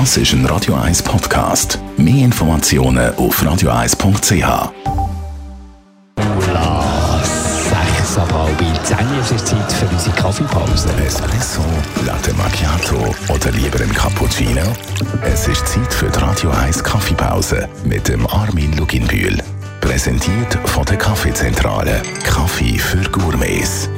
[0.00, 1.78] Das ist ein Radio 1 Podcast.
[1.96, 4.32] Mehr Informationen auf radio1.ch.
[7.70, 10.88] Sechs ab halb zehn es ist Zeit für unsere Kaffeepause.
[11.06, 11.60] Espresso,
[12.04, 14.62] Latte Macchiato oder lieber ein Cappuccino?
[15.22, 19.38] Es ist Zeit für die Radio 1 Kaffeepause mit dem Armin Luginbühl.
[19.80, 22.02] Präsentiert von der Kaffeezentrale.
[22.24, 23.88] Kaffee für Gourmets.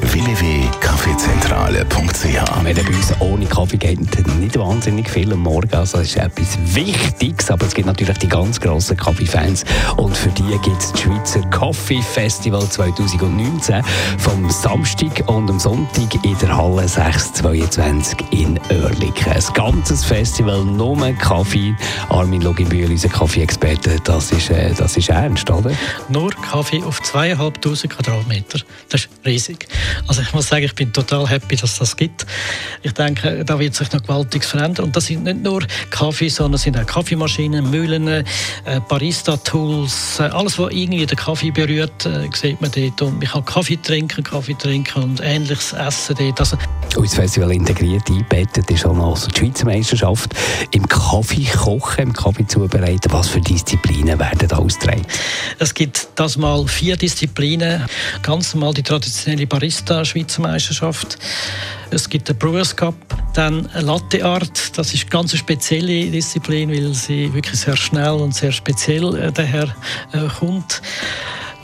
[1.76, 3.98] www.kaffeezentrale.ch Wenn bei uns ohne Kaffee geht
[4.38, 5.72] nicht wahnsinnig viel am Morgen.
[5.74, 9.64] Also das ist etwas Wichtiges, aber es gibt natürlich die ganz grossen Kaffeefans.
[9.96, 13.82] Und für die gibt es das Schweizer Coffee Festival 2019
[14.18, 19.32] vom Samstag und am Sonntag in der Halle 622 in Oerlikon.
[19.32, 21.74] Ein ganzes Festival, nur Kaffee.
[22.08, 25.70] Armin Loginbühl, unser Kaffee-Experte, das ist, äh, das ist ernst, oder?
[26.08, 28.60] nur Kaffee auf zweieinhalbtausend Quadratmeter.
[28.88, 29.66] Das ist riesig.
[30.06, 32.26] Also ich muss sagen, ich bin total happy, dass das gibt.
[32.82, 34.86] Ich denke, da wird sich noch gewaltig verändern.
[34.86, 38.24] Und das sind nicht nur Kaffee, sondern es sind auch Kaffeemaschinen, Mühlen, äh,
[38.88, 43.02] Barista-Tools, äh, alles, was irgendwie den Kaffee berührt, äh, sieht man dort.
[43.02, 46.40] Und man kann Kaffee trinken, Kaffee trinken und ähnliches essen dort.
[46.40, 46.56] Also,
[46.96, 50.34] ins Festival integriert eingebettet ist auch noch die Schweizer Meisterschaft
[50.70, 53.12] im Kaffee kochen, im Kaffee zubereiten.
[53.12, 55.06] Was für Disziplinen werden da ausgetragen?
[55.58, 57.84] Es gibt das mal vier Disziplinen.
[58.22, 61.18] Ganz normal die traditionelle Barista-Schweizer Meisterschaft.
[61.90, 62.94] Es gibt den Brewers Cup,
[63.34, 64.76] dann Latte Art.
[64.78, 69.32] Das ist eine ganz spezielle Disziplin, weil sie wirklich sehr schnell und sehr speziell äh,
[69.32, 69.74] daher
[70.12, 70.82] äh, kommt.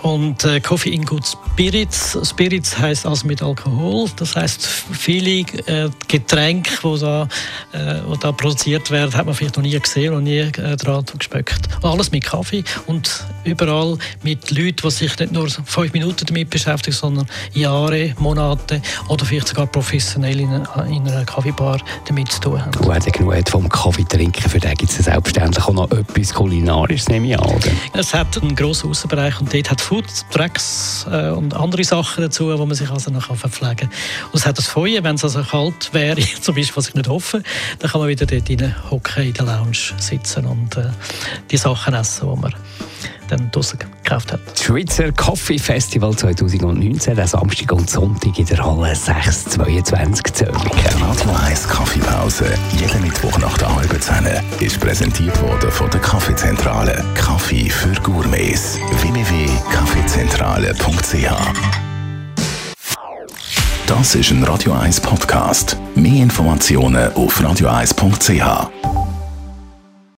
[0.03, 2.19] Und äh, Coffee in Good Spirits.
[2.29, 4.11] Spirits heißt also mit Alkohol.
[4.17, 7.29] Das heißt, viele äh, Getränke, die da,
[7.73, 11.69] äh, da produziert werden, hat man vielleicht noch nie gesehen und nie äh, dran gespöckt.
[11.83, 16.97] Alles mit Kaffee und überall mit Leuten, die sich nicht nur fünf Minuten damit beschäftigen,
[16.97, 22.65] sondern Jahre, Monate oder vielleicht sogar professionell in, einer, in einer Kaffeebar damit zu tun
[22.65, 22.73] haben.
[22.87, 27.09] Wer genug hat vom Kaffee trinken, für den gibt es selbstverständlich auch noch etwas Kulinarisches,
[27.09, 27.61] nehme ich an.
[27.95, 32.47] Es hat einen grossen Außenbereich und dort hat Food Tracks äh, und andere Sachen dazu,
[32.59, 33.91] wo man sich also noch verpflegen kann.
[34.33, 37.09] Und es hat das Feuer, wenn es also kalt wäre, zum Beispiel, was ich nicht
[37.09, 37.43] hoffe,
[37.79, 40.91] dann kann man wieder dort rein hocken, in der Lounge sitzen und äh,
[41.51, 42.55] die Sachen essen, die man
[43.33, 44.41] dann draussen gekauft hat.
[44.53, 50.55] Das Schweizer Coffee Festival 2019, der Samstag und Sonntag in der Halle 622 Zürich.
[50.55, 54.27] Radio 1 Kaffeepause, jeden Mittwoch nach der halben Zehn,
[54.61, 57.05] ist präsentiert worden von der Kaffeezentrale.
[57.15, 58.79] Kaffee für Gourmets.
[59.01, 61.33] www.kaffeezentrale.ch
[63.87, 65.77] Das ist ein Radio 1 Podcast.
[65.95, 68.92] Mehr Informationen auf radio1.ch.